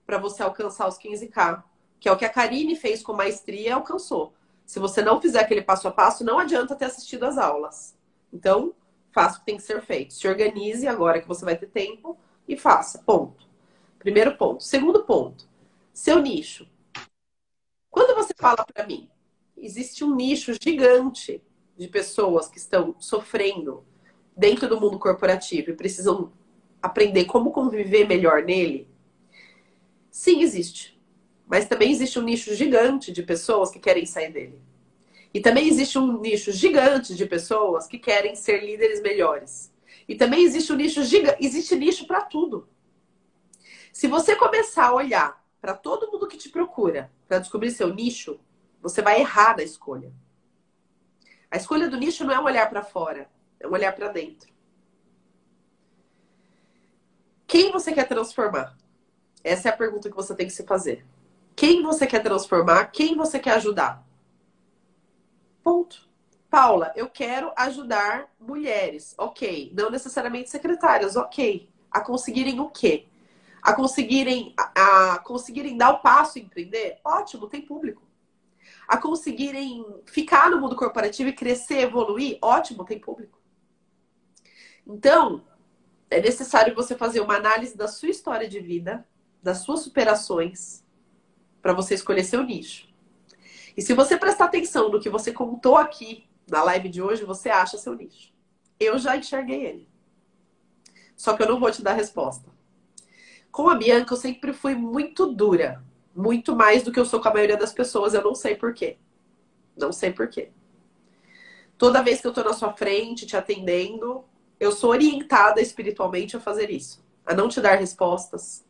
[0.06, 1.64] para você alcançar os 15K,
[2.00, 4.34] que é o que a Karine fez com maestria e alcançou.
[4.66, 7.96] Se você não fizer aquele passo a passo, não adianta ter assistido às aulas.
[8.32, 8.74] Então,
[9.12, 10.14] faça o que tem que ser feito.
[10.14, 13.00] Se organize agora que você vai ter tempo e faça.
[13.00, 13.45] Ponto.
[14.06, 14.64] Primeiro ponto.
[14.64, 15.50] Segundo ponto,
[15.92, 16.68] seu nicho.
[17.90, 19.10] Quando você fala para mim,
[19.58, 21.42] existe um nicho gigante
[21.76, 23.84] de pessoas que estão sofrendo
[24.38, 26.32] dentro do mundo corporativo e precisam
[26.80, 28.88] aprender como conviver melhor nele.
[30.12, 31.02] Sim, existe.
[31.48, 34.62] Mas também existe um nicho gigante de pessoas que querem sair dele.
[35.34, 39.74] E também existe um nicho gigante de pessoas que querem ser líderes melhores.
[40.08, 42.70] E também existe um nicho gigante, existe nicho para tudo.
[43.96, 48.38] Se você começar a olhar para todo mundo que te procura para descobrir seu nicho,
[48.82, 50.12] você vai errar na escolha.
[51.50, 54.54] A escolha do nicho não é um olhar para fora, é um olhar para dentro.
[57.48, 58.78] Quem você quer transformar?
[59.42, 61.06] Essa é a pergunta que você tem que se fazer.
[61.56, 62.88] Quem você quer transformar?
[62.88, 64.06] Quem você quer ajudar?
[65.64, 66.06] Ponto.
[66.50, 69.16] Paula, eu quero ajudar mulheres.
[69.18, 69.72] Ok.
[69.74, 71.16] Não necessariamente secretárias.
[71.16, 71.70] Ok.
[71.90, 73.08] A conseguirem o quê?
[73.66, 78.04] A conseguirem, a, a conseguirem dar o passo e empreender, ótimo, tem público.
[78.88, 83.42] A conseguirem ficar no mundo corporativo e crescer, evoluir, ótimo, tem público.
[84.86, 85.44] Então,
[86.12, 89.04] é necessário você fazer uma análise da sua história de vida,
[89.42, 90.86] das suas superações,
[91.60, 92.88] para você escolher seu nicho.
[93.76, 97.50] E se você prestar atenção no que você contou aqui na live de hoje, você
[97.50, 98.32] acha seu nicho.
[98.80, 99.90] Eu já enxerguei ele.
[101.18, 102.55] Só que eu não vou te dar resposta.
[103.56, 105.82] Com a Bianca, eu sempre fui muito dura.
[106.14, 108.14] Muito mais do que eu sou com a maioria das pessoas.
[108.14, 108.98] Eu não sei porquê.
[109.78, 110.52] Não sei porquê.
[111.78, 114.26] Toda vez que eu tô na sua frente, te atendendo,
[114.60, 117.02] eu sou orientada espiritualmente a fazer isso.
[117.26, 118.66] A não te dar respostas.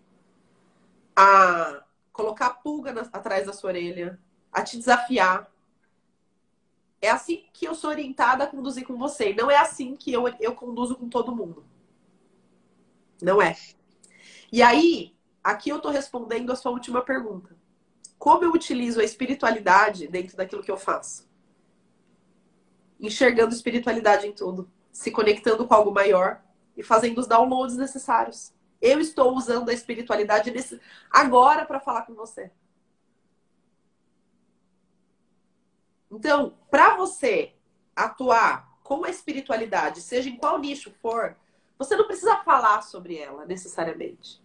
[1.15, 4.19] A colocar pulga na, atrás da sua orelha.
[4.53, 5.51] A te desafiar.
[7.01, 9.33] É assim que eu sou orientada a conduzir com você.
[9.33, 11.65] Não é assim que eu, eu conduzo com todo mundo.
[13.19, 13.57] Não é.
[14.51, 17.55] E aí, aqui eu tô respondendo a sua última pergunta.
[18.17, 21.29] Como eu utilizo a espiritualidade dentro daquilo que eu faço?
[22.99, 26.41] Enxergando espiritualidade em tudo, se conectando com algo maior
[26.77, 28.53] e fazendo os downloads necessários.
[28.81, 30.79] Eu estou usando a espiritualidade nesse...
[31.11, 32.51] agora para falar com você.
[36.09, 37.53] Então, para você
[37.95, 41.35] atuar com a espiritualidade, seja em qual nicho for,
[41.77, 44.41] você não precisa falar sobre ela necessariamente.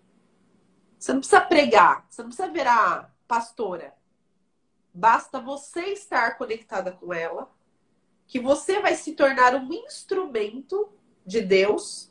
[0.98, 3.94] Você não precisa pregar, você não precisa virar pastora.
[4.92, 7.50] Basta você estar conectada com ela,
[8.26, 10.92] que você vai se tornar um instrumento
[11.24, 12.10] de Deus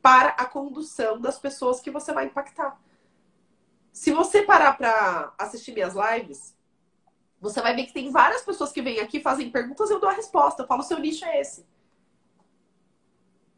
[0.00, 2.80] para a condução das pessoas que você vai impactar.
[3.92, 6.56] Se você parar para assistir minhas lives,
[7.40, 10.14] você vai ver que tem várias pessoas que vêm aqui fazem perguntas eu dou a
[10.14, 10.62] resposta.
[10.62, 11.66] Eu falo, seu nicho é esse.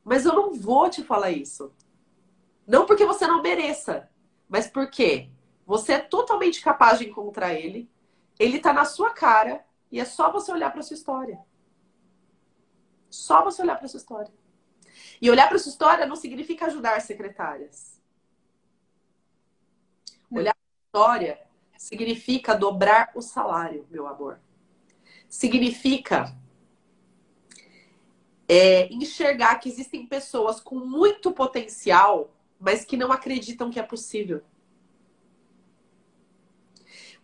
[0.05, 1.73] Mas eu não vou te falar isso.
[2.67, 4.09] Não porque você não mereça,
[4.49, 5.31] mas porque
[5.67, 7.91] você é totalmente capaz de encontrar ele.
[8.39, 11.39] Ele está na sua cara e é só você olhar para sua história.
[13.11, 14.33] Só você olhar para sua história.
[15.21, 18.01] E olhar para sua história não significa ajudar secretárias.
[20.31, 24.41] Olhar para a história significa dobrar o salário, meu amor.
[25.29, 26.35] Significa
[28.55, 34.43] é, enxergar que existem pessoas com muito potencial, mas que não acreditam que é possível.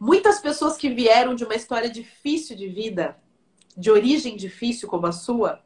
[0.00, 3.20] Muitas pessoas que vieram de uma história difícil de vida,
[3.76, 5.62] de origem difícil como a sua,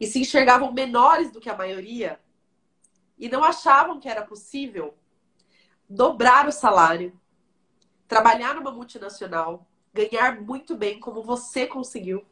[0.00, 2.18] e se enxergavam menores do que a maioria,
[3.18, 4.94] e não achavam que era possível
[5.86, 7.12] dobrar o salário,
[8.06, 12.24] trabalhar numa multinacional, ganhar muito bem como você conseguiu.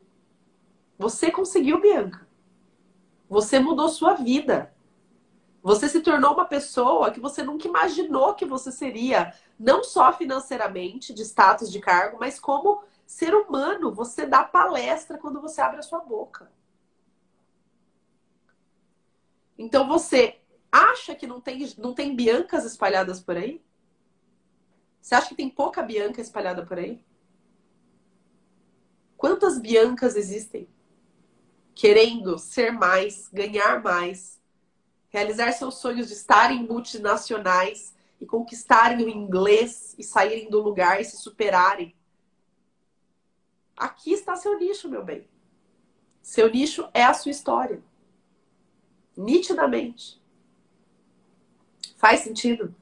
[0.97, 2.26] Você conseguiu, Bianca.
[3.29, 4.75] Você mudou sua vida.
[5.63, 11.13] Você se tornou uma pessoa que você nunca imaginou que você seria, não só financeiramente,
[11.13, 13.93] de status de cargo, mas como ser humano.
[13.93, 16.51] Você dá palestra quando você abre a sua boca.
[19.59, 23.65] Então você acha que não tem, não tem Biancas espalhadas por aí?
[25.01, 27.05] Você acha que tem pouca Bianca espalhada por aí?
[29.17, 30.69] Quantas Biancas existem?
[31.77, 34.41] Querendo ser mais, ganhar mais,
[35.11, 41.05] realizar seus sonhos de estarem multinacionais e conquistarem o inglês e saírem do lugar e
[41.05, 41.95] se superarem.
[43.77, 45.29] Aqui está seu nicho, meu bem.
[46.23, 47.83] Seu nicho é a sua história.
[49.15, 50.19] Nitidamente.
[51.99, 52.75] Faz sentido?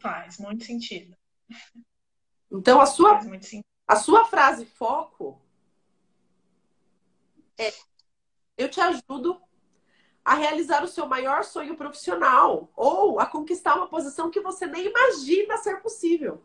[0.00, 1.16] Faz muito sentido.
[2.50, 3.20] Então a sua
[3.86, 5.40] a sua frase foco
[7.58, 7.72] é,
[8.56, 9.40] eu te ajudo
[10.24, 14.86] a realizar o seu maior sonho profissional ou a conquistar uma posição que você nem
[14.86, 16.44] imagina ser possível.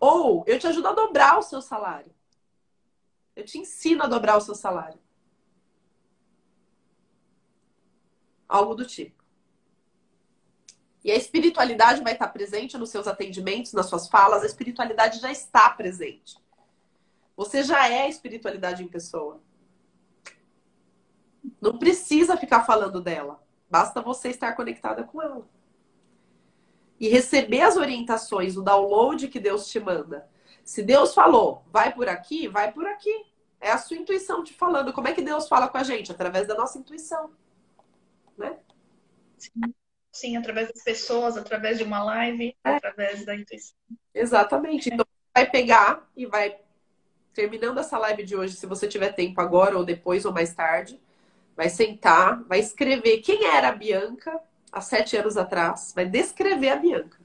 [0.00, 2.14] Ou eu te ajudo a dobrar o seu salário.
[3.36, 4.98] Eu te ensino a dobrar o seu salário.
[8.48, 9.22] Algo do tipo.
[11.04, 14.42] E a espiritualidade vai estar presente nos seus atendimentos, nas suas falas.
[14.42, 16.36] A espiritualidade já está presente.
[17.36, 19.40] Você já é a espiritualidade em pessoa.
[21.60, 23.42] Não precisa ficar falando dela.
[23.70, 25.46] Basta você estar conectada com ela.
[26.98, 30.28] E receber as orientações, o download que Deus te manda.
[30.64, 33.26] Se Deus falou, vai por aqui, vai por aqui.
[33.60, 34.92] É a sua intuição te falando.
[34.92, 36.12] Como é que Deus fala com a gente?
[36.12, 37.30] Através da nossa intuição.
[38.36, 38.56] Né?
[39.36, 39.74] Sim,
[40.12, 42.70] Sim através das pessoas, através de uma live, é.
[42.70, 43.76] através da intuição.
[44.14, 44.90] Exatamente.
[44.92, 46.58] Então, vai pegar e vai,
[47.32, 51.00] terminando essa live de hoje, se você tiver tempo agora ou depois ou mais tarde,
[51.58, 54.40] vai sentar, vai escrever quem era a Bianca
[54.70, 57.18] há sete anos atrás, vai descrever a Bianca.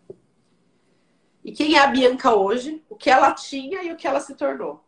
[1.45, 4.33] E quem é a Bianca hoje, o que ela tinha e o que ela se
[4.33, 4.83] tornou.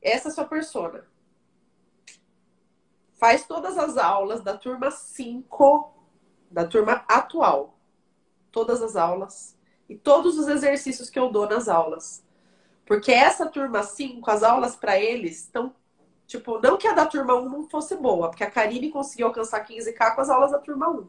[0.00, 1.04] essa é a sua persona.
[3.14, 5.92] Faz todas as aulas da turma 5,
[6.48, 7.76] da turma atual.
[8.52, 9.58] Todas as aulas.
[9.88, 12.24] E todos os exercícios que eu dou nas aulas.
[12.86, 15.74] Porque essa turma 5, as aulas para eles estão.
[16.28, 19.66] Tipo, não que a da turma 1 não fosse boa, porque a Karine conseguiu alcançar
[19.66, 21.08] 15K com as aulas da turma 1.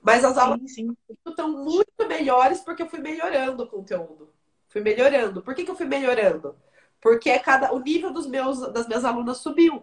[0.00, 1.18] Mas as aulas sim, sim.
[1.26, 4.32] estão muito melhores porque eu fui melhorando o conteúdo.
[4.68, 5.42] Fui melhorando.
[5.42, 6.54] Por que, que eu fui melhorando?
[7.00, 9.82] Porque cada, o nível dos meus, das minhas alunas subiu,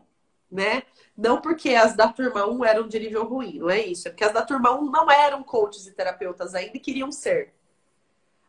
[0.50, 0.84] né?
[1.18, 4.08] Não porque as da turma 1 eram de nível ruim, não é isso.
[4.08, 7.54] É porque as da turma 1 não eram coaches e terapeutas ainda e queriam ser.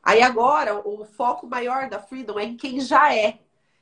[0.05, 3.41] Aí agora, o foco maior da Freedom é em quem já é.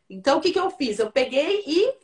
[0.09, 0.99] Então, o que, que eu fiz?
[0.99, 2.04] Eu peguei e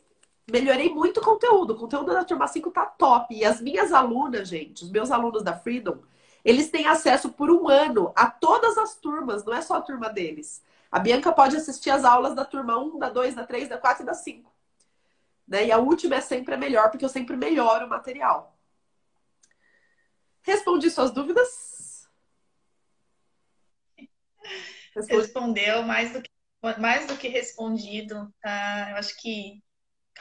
[0.51, 1.73] melhorei muito o conteúdo.
[1.73, 3.33] O conteúdo da turma 5 tá top.
[3.33, 5.99] E as minhas alunas, gente, os meus alunos da Freedom,
[6.43, 10.09] eles têm acesso por um ano a todas as turmas, não é só a turma
[10.09, 10.63] deles.
[10.91, 14.03] A Bianca pode assistir as aulas da turma 1, da 2, da 3, da 4
[14.03, 14.51] e da 5.
[15.47, 15.67] Né?
[15.67, 18.57] E a última é sempre a melhor, porque eu sempre melhoro o material.
[20.41, 22.09] Respondi suas dúvidas?
[24.95, 25.21] Respondi.
[25.21, 26.31] Respondeu mais do que,
[26.79, 28.33] mais do que respondido.
[28.41, 28.91] Tá?
[28.91, 29.63] Eu acho que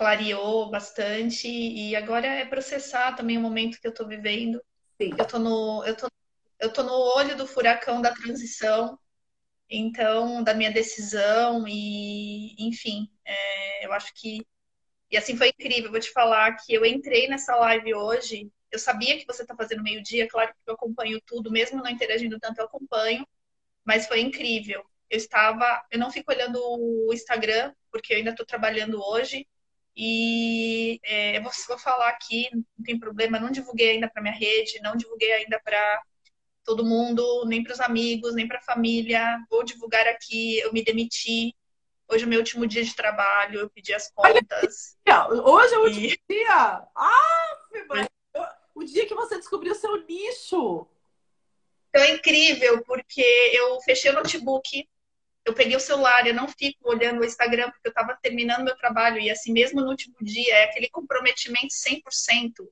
[0.01, 4.59] clareou bastante e agora é processar também o momento que eu estou vivendo.
[4.98, 5.11] Sim.
[5.18, 6.09] Eu tô no eu tô,
[6.59, 8.98] eu tô no olho do furacão da transição,
[9.68, 14.40] então da minha decisão e enfim, é, eu acho que
[15.11, 15.90] e assim foi incrível.
[15.90, 18.51] Vou te falar que eu entrei nessa live hoje.
[18.72, 22.38] Eu sabia que você está fazendo meio-dia, claro que eu acompanho tudo, mesmo não interagindo
[22.38, 23.26] tanto, eu acompanho,
[23.84, 24.82] mas foi incrível.
[25.11, 29.46] Eu estava, eu não fico olhando o Instagram, porque eu ainda estou trabalhando hoje,
[29.97, 34.34] e é, eu vou, vou, falar aqui, não tem problema, não divulguei ainda para minha
[34.34, 36.03] rede, não divulguei ainda para
[36.64, 39.38] todo mundo, nem para os amigos, nem para a família.
[39.51, 41.55] Vou divulgar aqui, eu me demiti,
[42.12, 44.97] Hoje é meu último dia de trabalho, eu pedi as contas.
[45.45, 46.20] Hoje é o último e...
[46.28, 46.82] dia!
[46.97, 47.57] Ah,
[48.74, 50.88] o dia que você descobriu o seu nicho.
[51.88, 53.22] Então é incrível, porque
[53.53, 54.88] eu fechei o notebook,
[55.45, 58.76] eu peguei o celular, eu não fico olhando o Instagram, porque eu estava terminando meu
[58.76, 62.68] trabalho, e assim, mesmo no último dia, é aquele comprometimento 100%.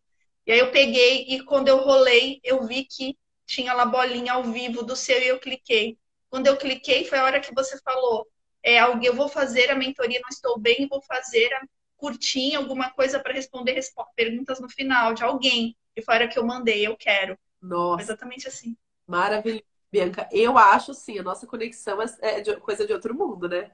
[0.46, 3.16] E aí eu peguei, e quando eu rolei, eu vi que
[3.46, 5.98] tinha lá bolinha ao vivo do seu, e eu cliquei.
[6.30, 8.26] Quando eu cliquei, foi a hora que você falou,
[8.62, 11.62] é, alguém, eu vou fazer a mentoria, não estou bem, vou fazer a
[11.96, 13.80] curtinha, alguma coisa para responder
[14.14, 15.76] perguntas no final de alguém.
[15.96, 17.36] E foi a hora que eu mandei, eu quero.
[17.60, 18.02] Nossa.
[18.02, 18.76] Exatamente assim.
[19.06, 19.64] Maravilhoso.
[19.90, 23.70] Bianca, eu acho sim, a nossa conexão é, é de, coisa de outro mundo, né?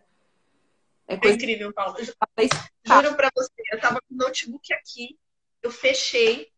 [1.07, 1.35] É, coisa...
[1.35, 1.97] é incrível, Paulo.
[1.99, 5.19] Juro pra você, eu tava com o notebook aqui,
[5.63, 6.53] eu fechei,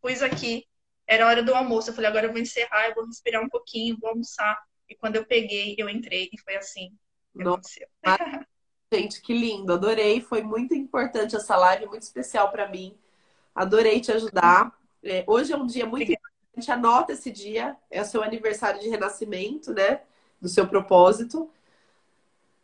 [0.00, 0.66] pus aqui,
[1.06, 1.90] era hora do almoço.
[1.90, 4.58] Eu falei, agora eu vou encerrar, eu vou respirar um pouquinho, vou almoçar.
[4.88, 6.92] E quando eu peguei, eu entrei e foi assim.
[7.34, 7.86] Nossa,
[8.92, 9.72] gente, que lindo.
[9.72, 10.20] Adorei.
[10.20, 12.98] Foi muito importante essa live, muito especial para mim.
[13.54, 14.76] Adorei te ajudar.
[15.02, 16.35] É, hoje é um dia muito Obrigada.
[16.56, 16.70] Importante.
[16.70, 17.76] Anota esse dia.
[17.90, 20.00] É o seu aniversário de renascimento, né?
[20.40, 21.50] Do seu propósito.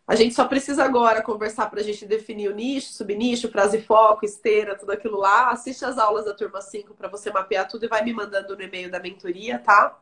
[0.06, 3.82] A gente só precisa agora conversar para a gente definir o nicho, subnicho, prazo e
[3.82, 5.50] foco, esteira, tudo aquilo lá.
[5.50, 8.62] Assiste as aulas da turma 5 para você mapear tudo e vai me mandando no
[8.62, 9.98] e-mail da mentoria, tá?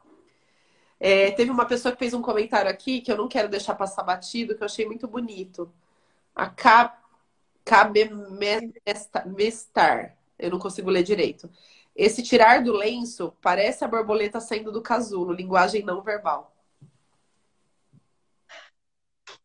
[0.98, 4.02] É, teve uma pessoa que fez um comentário aqui que eu não quero deixar passar
[4.02, 5.70] batido, que eu achei muito bonito.
[6.34, 6.50] A
[9.26, 10.16] Mestar.
[10.38, 11.48] Eu não consigo ler direito.
[12.00, 16.56] Esse tirar do lenço parece a borboleta saindo do casulo, linguagem não verbal.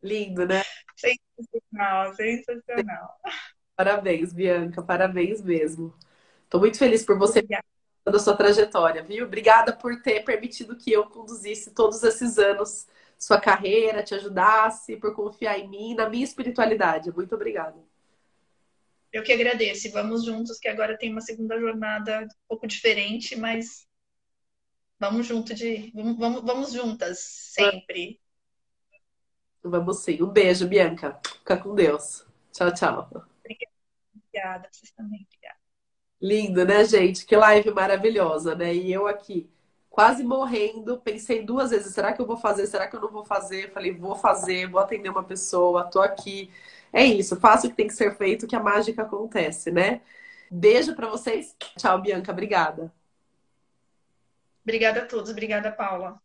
[0.02, 0.62] Lindo, né?
[0.96, 3.20] Sensacional, sensacional.
[3.76, 5.92] Parabéns, Bianca, parabéns mesmo.
[6.44, 7.62] Estou muito feliz por você Obrigada
[8.06, 9.26] da sua trajetória, viu?
[9.26, 12.86] Obrigada por ter permitido que eu conduzisse todos esses anos
[13.18, 17.12] sua carreira, te ajudasse, por confiar em mim, na minha espiritualidade.
[17.12, 17.76] Muito obrigada.
[19.16, 19.90] Eu que agradeço.
[19.92, 23.88] Vamos juntos, que agora tem uma segunda jornada um pouco diferente, mas
[25.00, 28.20] vamos junto de vamos, vamos juntas sempre.
[29.62, 30.22] Vamos sim.
[30.22, 31.18] Um beijo, Bianca.
[31.38, 32.26] Fica com Deus.
[32.52, 33.10] Tchau, tchau.
[33.42, 34.68] Obrigada.
[34.70, 35.26] Vocês também.
[35.26, 35.58] Obrigada.
[36.20, 37.24] Lindo, né, gente?
[37.24, 38.74] Que live maravilhosa, né?
[38.74, 39.48] E eu aqui,
[39.88, 42.66] quase morrendo, pensei duas vezes: será que eu vou fazer?
[42.66, 43.72] Será que eu não vou fazer?
[43.72, 46.52] Falei: vou fazer, vou atender uma pessoa, tô aqui.
[46.92, 50.00] É isso, faço o que tem que ser feito, que a mágica acontece, né?
[50.50, 51.54] Beijo para vocês.
[51.76, 52.32] Tchau, Bianca.
[52.32, 52.92] Obrigada.
[54.62, 55.30] Obrigada a todos.
[55.30, 56.20] Obrigada, Paula.